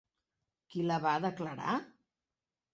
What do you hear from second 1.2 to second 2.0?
declarar?